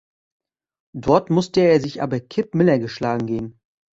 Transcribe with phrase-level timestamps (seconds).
[0.95, 3.59] Dort musste er sich aber Kip Miller geschlagen geben.